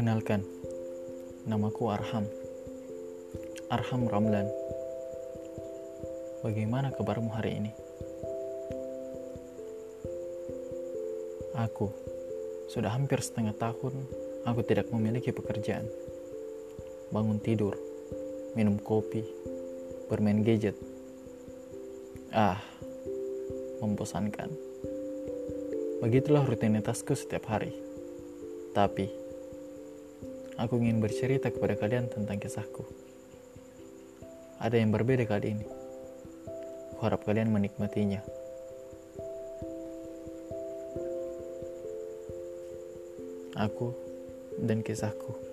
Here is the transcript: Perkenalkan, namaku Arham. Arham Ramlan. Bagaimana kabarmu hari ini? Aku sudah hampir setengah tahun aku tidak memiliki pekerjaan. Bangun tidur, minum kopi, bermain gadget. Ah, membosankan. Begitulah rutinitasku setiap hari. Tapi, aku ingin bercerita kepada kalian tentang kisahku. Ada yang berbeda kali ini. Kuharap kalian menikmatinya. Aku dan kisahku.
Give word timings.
Perkenalkan, 0.00 0.40
namaku 1.44 1.92
Arham. 1.92 2.24
Arham 3.68 4.08
Ramlan. 4.08 4.48
Bagaimana 6.40 6.88
kabarmu 6.88 7.28
hari 7.28 7.60
ini? 7.60 7.68
Aku 11.52 11.92
sudah 12.72 12.96
hampir 12.96 13.20
setengah 13.20 13.52
tahun 13.60 13.92
aku 14.48 14.64
tidak 14.64 14.88
memiliki 14.88 15.36
pekerjaan. 15.36 15.84
Bangun 17.12 17.36
tidur, 17.36 17.76
minum 18.56 18.80
kopi, 18.80 19.20
bermain 20.08 20.40
gadget. 20.40 20.80
Ah, 22.32 22.56
membosankan. 23.84 24.48
Begitulah 26.00 26.48
rutinitasku 26.48 27.12
setiap 27.12 27.52
hari. 27.52 27.76
Tapi, 28.72 29.19
aku 30.60 30.76
ingin 30.76 31.00
bercerita 31.00 31.48
kepada 31.48 31.72
kalian 31.72 32.12
tentang 32.12 32.36
kisahku. 32.36 32.84
Ada 34.60 34.76
yang 34.76 34.92
berbeda 34.92 35.24
kali 35.24 35.56
ini. 35.56 35.66
Kuharap 37.00 37.24
kalian 37.24 37.48
menikmatinya. 37.48 38.20
Aku 43.56 43.96
dan 44.60 44.84
kisahku. 44.84 45.49